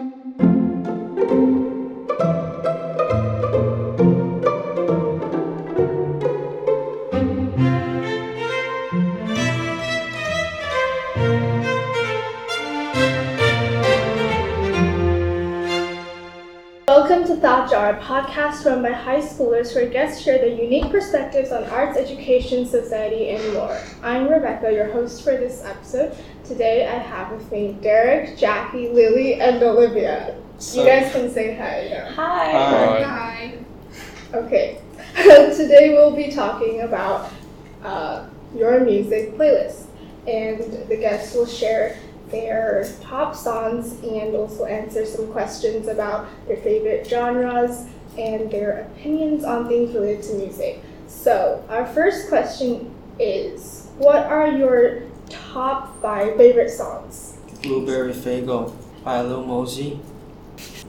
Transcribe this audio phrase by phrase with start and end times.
[0.00, 0.40] Welcome
[17.26, 21.52] to Thought Jar, a podcast run by high schoolers where guests share their unique perspectives
[21.52, 23.78] on arts, education, society, and more.
[24.02, 26.16] I'm Rebecca, your host for this episode.
[26.50, 30.36] Today I have with me Derek, Jacky, Lily, and Olivia.
[30.72, 32.12] You guys can say hi now.
[32.12, 32.50] Hi.
[32.50, 33.02] Hi.
[33.04, 33.58] Hi.
[34.34, 34.80] Okay.
[35.14, 37.30] Today we'll be talking about
[37.84, 39.84] uh, your music playlist,
[40.26, 41.96] and the guests will share
[42.32, 47.86] their top songs and also answer some questions about their favorite genres
[48.18, 50.82] and their opinions on things related to music.
[51.06, 55.09] So, our first question is What are your
[55.52, 57.38] top five favorite songs?
[57.62, 58.72] Blueberry Faygo
[59.04, 60.00] by Lil Mosey.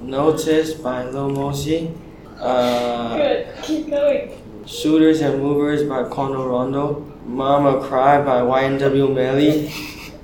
[0.02, 1.94] Notice by Lil Mosey.
[2.40, 4.38] Uh, Good, keep going.
[4.66, 7.08] Shooters and Movers by Kono Rondo.
[7.26, 9.72] Mama Cry by YNW Melly.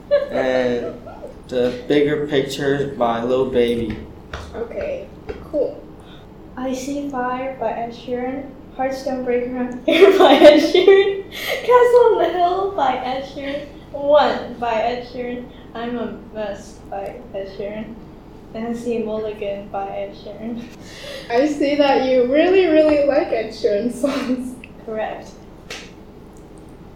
[0.32, 0.96] and
[1.48, 3.98] The Bigger Picture by Lil Baby.
[4.56, 5.08] Okay,
[5.52, 5.84] cool.
[6.56, 8.52] I See Fire by Ed Sheeran.
[8.76, 11.32] Hearts Don't Break Around Here by Ed Sheeran.
[11.32, 13.68] Castle on the Hill by Ed Sheeran.
[13.93, 15.51] One by Ed Sheeran.
[15.75, 17.95] I'm a Mess by Ed Sheeran.
[18.55, 20.63] Nancy Mulligan by Ed Sheeran.
[21.31, 24.57] I see that you really, really like Ed Sheeran songs.
[24.85, 25.31] Correct.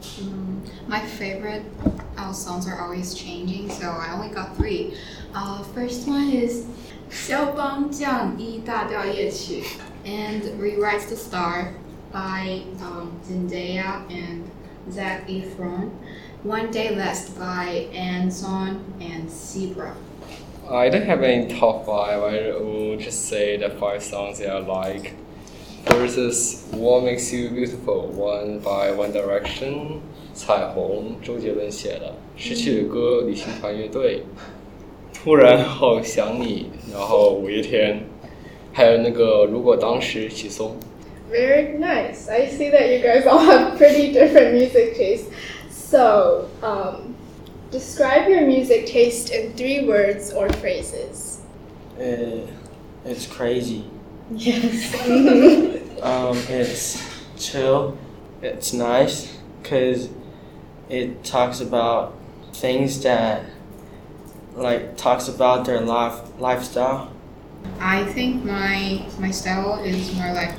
[0.02, 1.64] Mm, my favorite
[2.16, 4.96] uh, songs are always changing, so I only got three.
[5.34, 6.66] Uh, first one is
[7.08, 9.62] 肖邦降 E 大调夜曲
[10.04, 11.74] and Rewrites the Star
[12.12, 14.50] by um, Zendaya and
[14.90, 15.90] Zac Efron.
[16.42, 19.94] One Day Less by Anson and Zebra.
[20.68, 22.22] I don't have any top five.
[22.22, 25.12] I will just say the five songs that I like.
[25.86, 30.00] First is What Makes You Beautiful, one by One Direction，
[30.34, 34.24] 彩虹，周杰伦写的，失去的歌，旅行团乐队，
[35.14, 38.00] 突然好想你，然后五月天，
[38.72, 40.76] 还有那个如果当时许嵩。
[41.30, 42.28] Very nice.
[42.28, 45.26] I see that you guys all have pretty different music tastes.
[45.91, 47.17] So, um,
[47.69, 51.41] describe your music taste in three words or phrases.
[51.99, 52.47] Uh,
[53.03, 53.83] it's crazy.
[54.31, 54.95] Yes.
[56.01, 56.97] Um, it's
[57.37, 57.95] chill.
[58.41, 60.09] It's nice because
[60.89, 62.17] it talks about
[62.53, 63.45] things that
[64.55, 67.13] like talks about their life lifestyle.
[67.79, 70.55] I think my my style is more like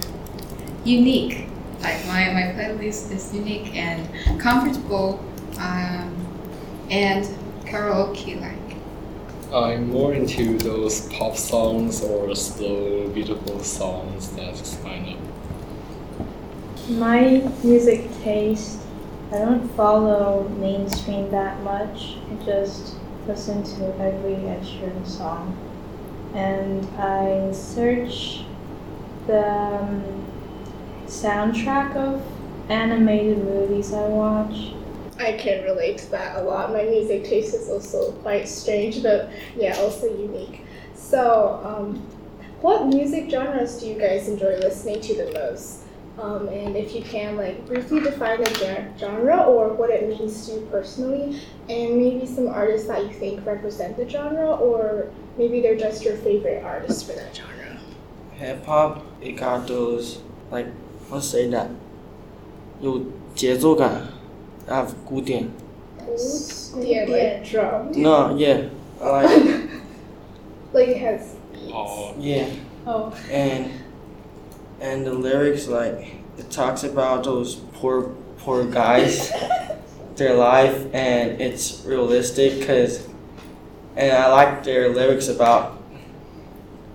[0.84, 1.48] unique.
[1.82, 5.18] Like my, my playlist is unique and comfortable
[5.58, 6.14] um,
[6.90, 7.24] and
[7.64, 8.76] karaoke like.
[9.52, 14.30] I'm more into those pop songs or slow, beautiful songs.
[14.30, 18.78] That's kind of My music taste,
[19.30, 22.16] I don't follow mainstream that much.
[22.30, 22.94] I just
[23.26, 25.56] listen to every Ed Sheeran song.
[26.34, 28.44] And I search
[29.26, 30.31] the um,
[31.22, 32.22] soundtrack of
[32.68, 34.74] animated movies I watch.
[35.18, 36.72] I can relate to that a lot.
[36.72, 40.64] My music taste is also quite strange, but yeah, also unique.
[40.94, 41.96] So, um,
[42.60, 45.82] what music genres do you guys enjoy listening to the most?
[46.18, 50.54] Um, and if you can, like, briefly define the genre or what it means to
[50.54, 55.76] you personally, and maybe some artists that you think represent the genre, or maybe they're
[55.76, 57.78] just your favorite artists for that genre.
[58.34, 60.66] Hip hop, it got those like
[61.11, 61.67] let's say that
[62.81, 63.01] 有
[63.35, 64.03] 节奏感
[64.67, 65.49] of 古典
[66.79, 67.91] Yeah, like drum.
[67.95, 68.69] No, yeah,
[69.01, 69.69] I like it.
[70.73, 71.71] Like it has beats.
[71.73, 72.45] oh, Yeah,
[72.85, 73.71] Oh, and
[74.79, 79.31] and the lyrics like it talks about those poor poor guys,
[80.15, 83.07] their life, and it's realistic because,
[83.95, 85.77] and I like their lyrics about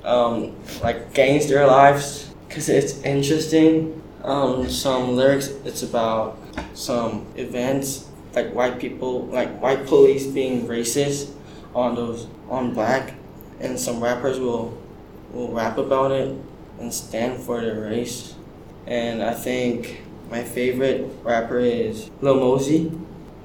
[0.04, 3.95] um like gangster lives because it's interesting.
[4.27, 6.37] um, some lyrics it's about
[6.73, 11.31] some events like white people like white police being racist
[11.73, 13.13] on those on black,
[13.59, 14.77] and some rappers will
[15.31, 16.35] will rap about it
[16.79, 18.35] and stand for their race.
[18.85, 22.91] And I think my favorite rapper is Lil Mosey.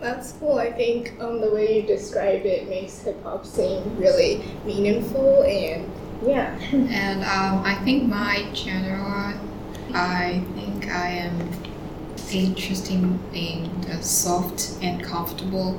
[0.01, 0.59] That's cool.
[0.59, 5.89] I think um, the way you describe it makes hip hop seem really meaningful and
[6.27, 6.59] yeah.
[6.73, 9.39] And um, I think my genre,
[9.95, 11.49] I think I am
[12.33, 15.75] interesting in the soft and comfortable,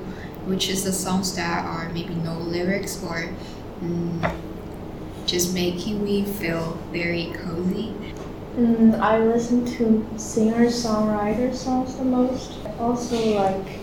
[0.46, 3.30] which is the songs that are maybe no lyrics or
[3.82, 4.36] mm,
[5.26, 7.94] just making me feel very cozy.
[8.58, 12.54] Mm, I listen to singer-songwriter songs the most.
[12.66, 13.80] I also like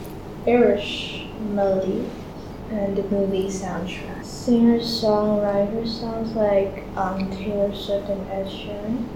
[0.46, 2.08] Irish melody
[2.70, 4.24] and the movie soundtrack.
[4.24, 9.06] Singer-songwriter songs like um, Taylor Swift and Ed Sheeran.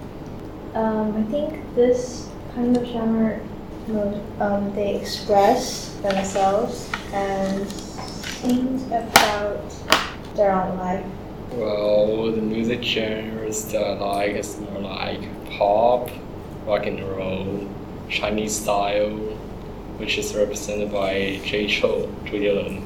[0.76, 3.40] Um, I think this kind of genre,
[3.88, 9.62] mo- um, they express themselves and sing about
[10.36, 11.06] their own life.
[11.56, 15.22] Well, the music genres that I like is more like
[15.58, 16.10] pop,
[16.68, 17.68] rock and roll,
[18.08, 19.10] Chinese style,
[19.98, 22.82] which is represented by Jay Chou, 周杰伦.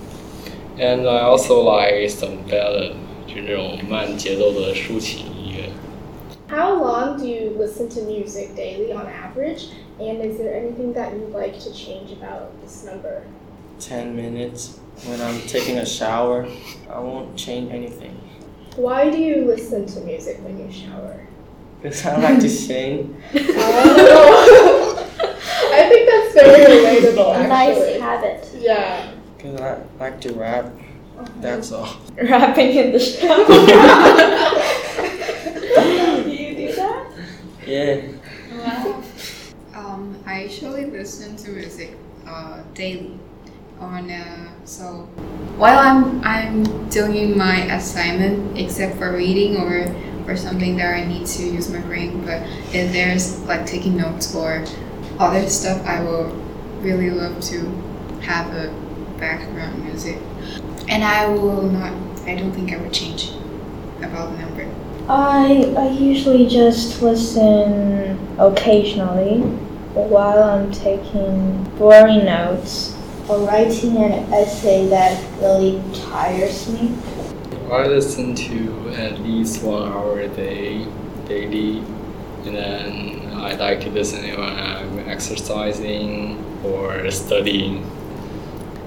[0.79, 2.93] And I also like some ballad,
[3.27, 5.69] 就那种慢节奏的抒情音乐。
[6.49, 9.68] How long do you listen to music daily on average?
[10.00, 13.24] And is there anything that you'd like to change about this number?
[13.80, 16.48] 10 minutes when I'm taking a shower.
[16.90, 18.16] I won't change anything.
[18.76, 21.26] Why do you listen to music when you shower?
[21.82, 23.20] Because I like to sing.
[23.34, 25.04] Oh.
[25.70, 28.00] I think that's very relatable, A nice actually.
[28.00, 28.48] habit.
[28.58, 29.12] Yeah.
[29.36, 30.72] Because I like to rap.
[31.40, 31.88] That's all.
[32.16, 33.44] Rapping in the shower.
[36.24, 37.06] do you do that?
[37.68, 38.00] Yeah.
[39.74, 43.18] Um, I usually listen to music uh, daily.
[43.78, 45.06] On uh, so
[45.56, 49.86] while I'm I'm doing my assignment, except for reading or
[50.26, 52.24] or something that I need to use my brain.
[52.24, 52.42] But
[52.74, 54.64] if there's like taking notes or
[55.18, 56.32] other stuff, I will
[56.80, 57.68] really love to
[58.22, 58.72] have a
[59.20, 60.18] background music.
[60.88, 61.92] And I will not.
[62.26, 63.30] I don't think I would change
[64.02, 64.87] about the number.
[65.08, 69.40] I I usually just listen occasionally
[69.94, 72.94] while I'm taking boring notes
[73.26, 76.94] or writing an essay that really tires me.
[77.72, 80.86] I listen to at least one hour a day,
[81.26, 81.78] daily,
[82.44, 87.90] and then I like to listen when I'm exercising or studying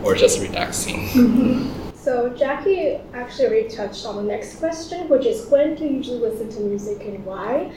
[0.03, 1.07] or just relaxing.
[1.09, 1.80] Mm-hmm.
[2.03, 6.18] So Jacky actually already touched on the next question, which is when do you usually
[6.18, 7.71] listen to music and why?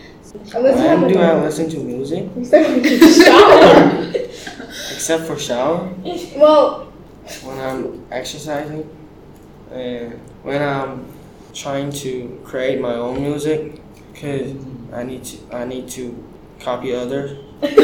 [0.55, 2.31] Unless you When do I listen to music?
[2.35, 4.13] you said when you shower.
[4.95, 5.93] Except for shower.
[6.37, 6.91] well,
[7.43, 8.89] When I'm exercising.
[9.71, 11.05] And when I'm
[11.53, 13.83] trying to create my own music.
[14.15, 14.55] Because
[14.95, 16.17] I need to, I need to
[16.61, 17.37] copy others.
[17.63, 17.77] it's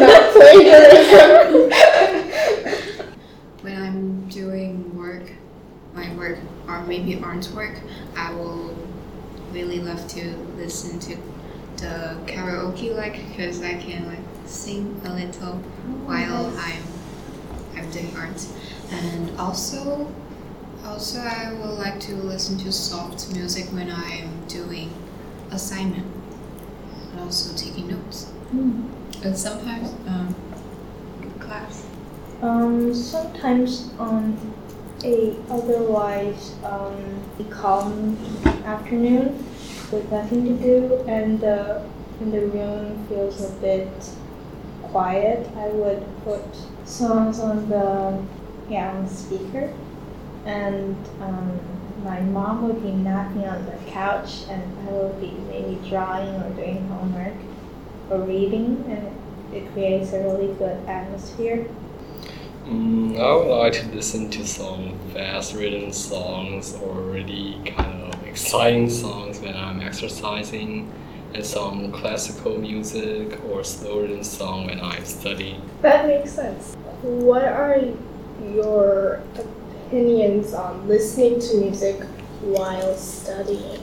[0.00, 1.61] not plagiarism.
[4.52, 5.32] Doing work,
[5.94, 6.38] my work,
[6.68, 7.80] or maybe artwork,
[8.16, 8.76] I will
[9.50, 11.16] really love to listen to
[11.78, 15.54] the karaoke like because I can like sing a little
[16.06, 16.82] while I'm
[17.76, 18.46] I'm doing art,
[18.90, 20.12] and also
[20.84, 24.92] also I would like to listen to soft music when I'm doing
[25.50, 26.06] assignment
[27.10, 28.30] and also taking notes.
[29.24, 30.34] And sometimes um,
[31.38, 31.81] class.
[32.42, 34.36] Um, sometimes on
[35.04, 38.18] a otherwise um, calm
[38.64, 39.46] afternoon
[39.92, 41.86] with nothing to do and the
[42.18, 43.88] and the room feels a bit
[44.82, 46.42] quiet, I would put
[46.84, 48.20] songs on the
[48.68, 49.72] yeah on the speaker,
[50.44, 51.60] and um,
[52.02, 56.50] my mom would be napping on the couch, and I would be maybe drawing or
[56.56, 57.36] doing homework
[58.10, 61.68] or reading, and it creates a really good atmosphere.
[62.66, 68.22] Mm, I would like to listen to some fast written songs or really kind of
[68.24, 70.90] exciting songs when I'm exercising,
[71.34, 75.60] and some classical music or slow written song when I'm studying.
[75.80, 76.76] That makes sense.
[77.02, 77.80] What are
[78.54, 79.22] your
[79.86, 82.00] opinions on listening to music
[82.42, 83.80] while studying?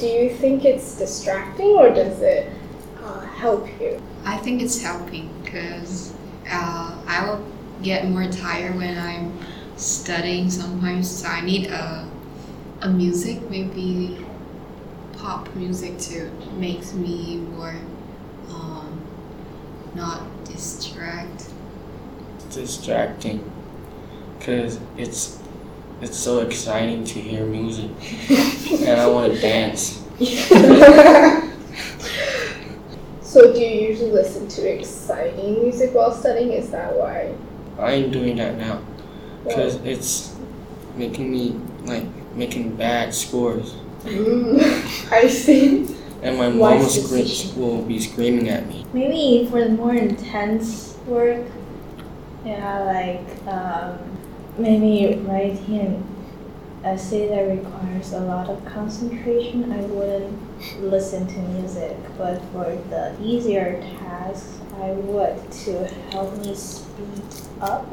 [0.00, 2.50] Do you think it's distracting or does it
[3.02, 4.02] uh, help you?
[4.24, 6.14] I think it's helping because
[6.50, 7.44] uh, I will
[7.82, 9.38] get more tired when I'm
[9.76, 11.08] studying sometimes.
[11.10, 12.08] So I need a,
[12.82, 14.24] a music, maybe
[15.18, 17.74] pop music to makes me more
[18.50, 19.00] um,
[19.94, 21.50] not distract.
[22.50, 23.50] distracting
[24.38, 25.38] because it's
[26.00, 27.90] it's so exciting to hear music
[28.86, 30.04] and I want to dance.
[33.20, 36.52] so do you usually listen to exciting music while studying?
[36.52, 37.34] Is that why?
[37.78, 38.80] I ain't doing that now
[39.44, 40.34] because it's
[40.96, 42.04] making me like
[42.34, 44.60] making bad scores Mm,
[45.12, 45.86] I see.
[46.22, 48.84] and my mom will, Wise will be screaming at me.
[48.92, 51.44] Maybe for the more intense work,
[52.44, 53.98] yeah, like um,
[54.56, 56.04] maybe writing
[56.84, 61.96] essay that requires a lot of concentration, I wouldn't listen to music.
[62.16, 67.22] But for the easier tasks, I would to help me speed
[67.60, 67.86] up.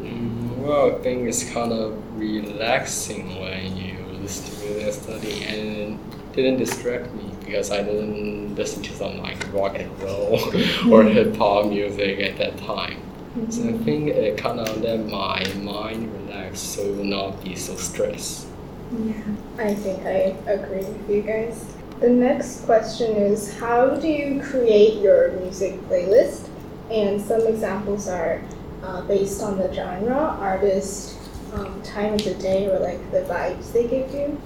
[0.00, 5.44] Mm, well, I think it's kind of relaxing when you listen to music and study
[5.44, 10.40] and it didn't distract me because I didn't listen to some like rock and roll
[10.90, 13.00] or hip hop music at that time.
[13.48, 16.21] So I think it kind of let my mind
[16.52, 18.46] relax so it will not be so stressed.
[18.92, 19.14] Yeah,
[19.58, 21.74] I think I agree with you guys.
[22.00, 26.48] The next question is How do you create your music playlist?
[26.90, 28.42] And some examples are
[28.82, 31.16] uh, based on the genre, artist,
[31.54, 34.40] um, time of the day, or like the vibes they give you.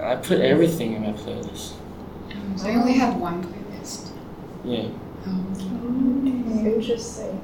[0.00, 1.74] I put everything in my playlist.
[2.32, 4.10] Um, so I only have one playlist.
[4.64, 4.88] Yeah.
[5.26, 7.40] Um, Interesting.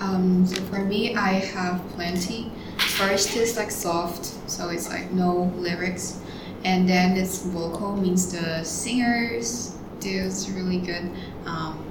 [0.00, 2.50] Um, so for me, I have plenty.
[3.00, 6.20] First is like soft, so it's like no lyrics,
[6.64, 11.10] and then it's vocal means the singers do really good,
[11.46, 11.82] um,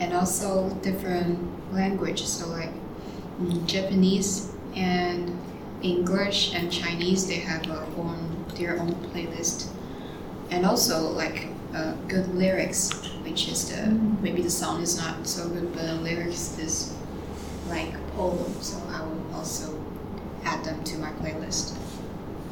[0.00, 1.38] and also different
[1.72, 2.24] language.
[2.24, 2.72] So like
[3.40, 5.38] mm, Japanese and
[5.82, 9.68] English and Chinese, they have a own their own playlist,
[10.50, 12.90] and also like uh, good lyrics,
[13.22, 13.86] which is the
[14.20, 16.92] maybe the song is not so good, but the lyrics is
[17.68, 19.83] like poem, so I will also
[20.44, 21.76] add them to my playlist.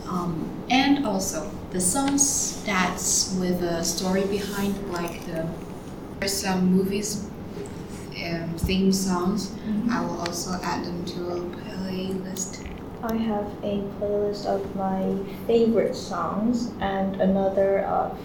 [0.09, 5.47] Um, and also the songs that's with a story behind, like the
[6.21, 7.29] there's some movies
[8.25, 9.53] um, theme songs.
[9.91, 12.65] I will also add them to a playlist.
[13.03, 18.17] I have a playlist of my favorite songs and another of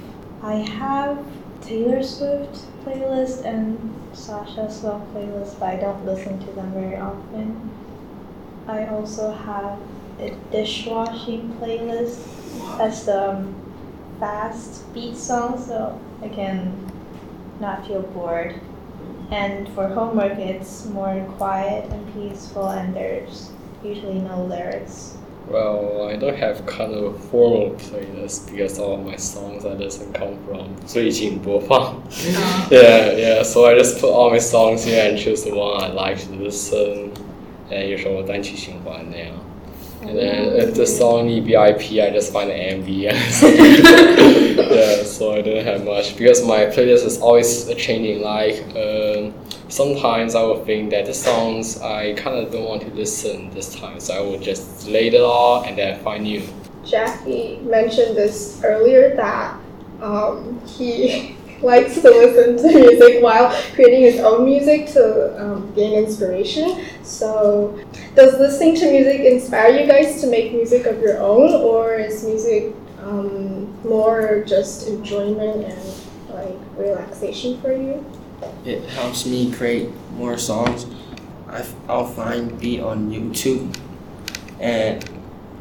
[0.43, 1.25] I have
[1.62, 3.77] Taylor Swift playlist and
[4.13, 7.71] Sasha Sloan playlist, but I don't listen to them very often.
[8.66, 9.78] I also have
[10.19, 12.19] a dishwashing playlist.
[12.78, 13.54] That's the um,
[14.21, 16.73] fast beat song, so I can
[17.61, 18.61] not feel bored.
[19.31, 23.50] And for homework, it's more quiet and peaceful, and there's
[23.83, 25.16] usually no lyrics.
[25.49, 29.73] Well, I don't have kind of a formal playlist because all of my songs I
[29.75, 32.00] listen come from 最近播放.
[32.71, 33.42] yeah, yeah.
[33.42, 36.33] So I just put all my songs here and choose the one I like to
[36.37, 37.11] listen.
[40.01, 43.01] and then uh, the song need VIP, I just find the MV.
[44.75, 48.21] yeah, so I didn't have much because my playlist is always changing.
[48.21, 49.33] Like um,
[49.69, 53.74] sometimes I will think that the songs I kind of don't want to listen this
[53.75, 56.47] time, so I will just lay it all and then find new.
[56.86, 59.59] Jacky mentioned this earlier that
[60.01, 65.94] um, he likes to listen to music while creating his own music to um, gain
[65.94, 66.86] inspiration.
[67.04, 67.80] So,
[68.16, 72.24] does listening to music inspire you guys to make music of your own, or is
[72.24, 75.94] music um, more just enjoyment and
[76.30, 78.06] like relaxation for you?
[78.66, 80.86] It helps me create more songs.
[81.48, 83.76] I, I'll find beat on YouTube,
[84.60, 85.04] and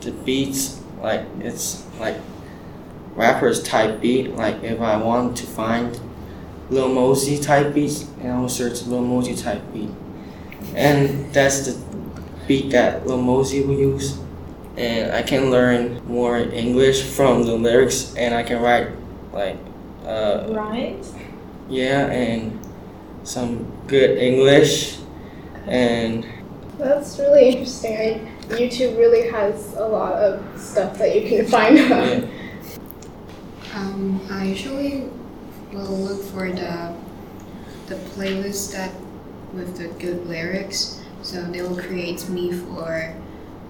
[0.00, 2.16] the beats like it's like
[3.16, 4.34] rappers type beat.
[4.36, 5.98] Like if I want to find
[6.70, 9.90] Lil Mosey type beats, and I'll search Lil Mosey type beat,
[10.74, 11.80] and that's the
[12.46, 14.18] beat that Lil Mosey will use.
[14.76, 18.88] And I can learn more English from the lyrics, and I can write
[19.32, 19.56] like
[20.04, 21.02] uh, Right?
[21.68, 22.60] yeah, and
[23.24, 24.98] some good English,
[25.66, 26.26] and
[26.78, 27.96] That's really interesting.
[27.96, 32.06] I, YouTube really has a lot of stuff that you can find out.
[32.06, 32.26] yeah.
[33.76, 35.10] Um, I usually
[35.70, 36.94] will look for the
[37.88, 38.90] the playlist that
[39.52, 41.02] with the good lyrics.
[41.20, 43.14] So they will create me for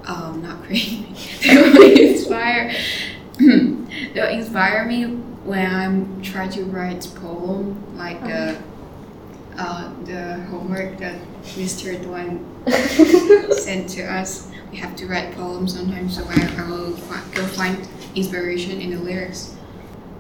[0.05, 1.17] um, not create me.
[1.43, 2.73] They will inspire.
[3.39, 5.07] they'll inspire me
[5.45, 8.57] when I'm trying to write poem like the
[9.59, 11.19] uh, the homework that
[11.59, 11.99] Mr.
[11.99, 12.39] Duan
[13.55, 14.53] sent to us.
[14.71, 16.93] We have to write poems sometimes, so I, I will
[17.35, 19.56] go find inspiration in the lyrics.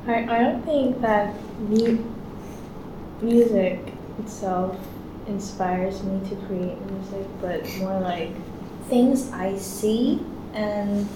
[0.06, 2.04] I, I don't think that mu-
[3.20, 3.80] music
[4.20, 4.78] itself
[5.26, 8.30] inspires me to create music, but more like
[8.88, 11.08] things I see and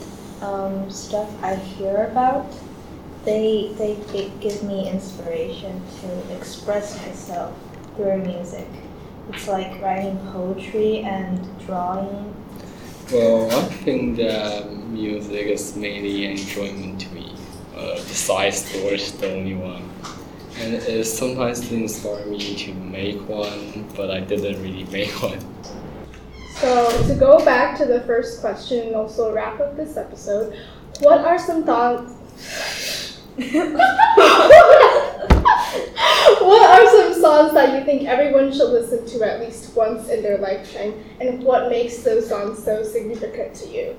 [0.42, 2.46] um, stuff I hear about.
[3.24, 7.56] They, they, give me inspiration to express myself
[7.94, 8.66] through music.
[9.28, 12.34] It's like writing poetry and drawing.
[13.12, 17.09] Well, I think that music is mainly enjoyment
[18.14, 18.48] to me.
[18.48, 19.88] Uh, stories, the only one.
[20.58, 25.40] And it sometimes inspire me to make one, but I didn't really make one.
[26.56, 30.54] So to go back to the first question and also wrap up this episode,
[31.00, 33.20] what are some thoughts?
[36.40, 40.22] what are some songs that you think everyone should listen to at least once in
[40.22, 43.96] their lifetime, and what makes those songs so significant to you?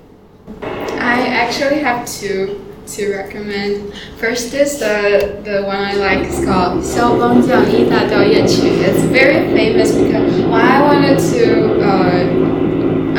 [0.62, 3.93] I actually have two to recommend.
[4.17, 6.19] First is the the one I like.
[6.27, 8.67] It's called 肖邦降 E 大调夜曲.
[8.83, 11.43] It's very famous because why I wanted to
[11.83, 12.23] uh,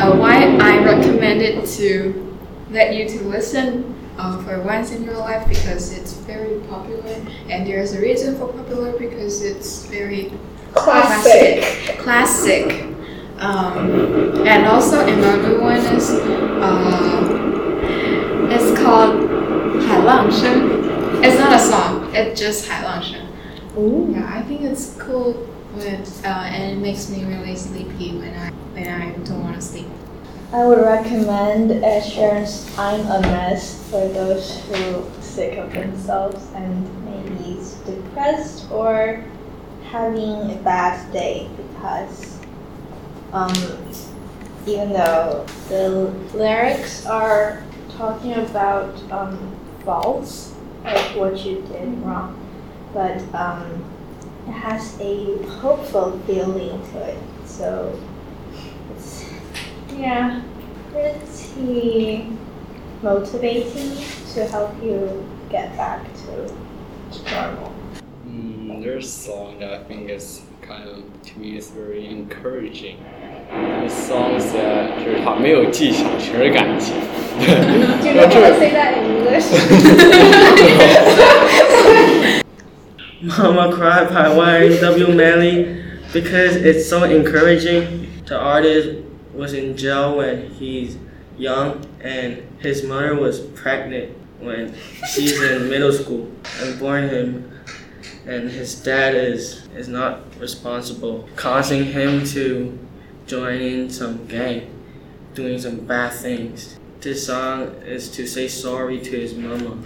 [0.01, 2.13] uh, why I recommend it to
[2.71, 7.15] let you to listen uh, for once in your life because it's very popular
[7.49, 10.31] and there's a reason for popular because it's very
[10.73, 11.63] Classic.
[12.03, 12.85] classic.
[13.39, 17.42] Um, and also another one is uh, it's called
[20.34, 21.24] Shen.
[21.24, 22.14] It's not a song.
[22.14, 23.26] It's just Hai Long Shen.
[23.78, 24.12] Ooh.
[24.12, 25.32] Yeah, I think it's cool
[25.74, 29.62] when, uh, and it makes me really sleepy when I when I don't want to
[29.62, 29.86] sleep.
[30.52, 37.04] I would recommend Ed Sheeran's "I'm a Mess" for those who sick of themselves and
[37.04, 39.24] maybe depressed or
[39.90, 42.38] having a bad day because
[43.32, 43.52] um,
[44.66, 47.62] even though the lyrics are
[47.96, 52.38] talking about um, faults, of what you did wrong,
[52.92, 53.84] but um,
[54.46, 57.18] it has a hopeful feeling to it.
[57.46, 57.98] So
[58.94, 59.24] it's
[59.96, 60.42] yeah,
[60.90, 62.26] pretty
[63.02, 63.96] motivating
[64.34, 66.54] to help you get back to
[67.32, 67.72] normal.
[68.26, 73.04] Mm, there's a song that I think is kind of to me is very encouraging.
[73.51, 76.95] The songs that 就是它没有技巧，全是感情。
[77.39, 77.45] Do
[78.07, 79.47] you know how to say that in English?
[83.21, 85.83] Mama Cry by YNW Melly
[86.13, 88.07] because it's so encouraging.
[88.25, 88.89] The artist
[89.33, 90.97] was in jail when he's
[91.37, 94.09] young and his mother was pregnant
[94.39, 94.73] when
[95.07, 96.27] she's in middle school
[96.61, 97.49] and born him
[98.27, 102.77] and his dad is is not responsible causing him to
[103.26, 104.70] join in some gang
[105.34, 106.78] doing some bad things.
[107.00, 109.78] This song is to say sorry to his mama.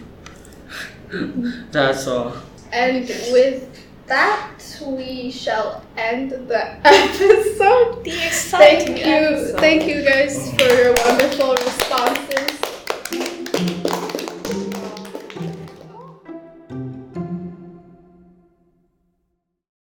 [1.73, 2.37] That's all.
[2.73, 8.05] And with that, we shall end the episode.
[8.05, 10.95] The Thank you, thank you guys for